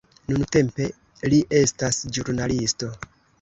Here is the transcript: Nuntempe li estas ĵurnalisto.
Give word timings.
Nuntempe 0.29 0.87
li 1.33 1.41
estas 1.59 2.01
ĵurnalisto. 2.17 2.91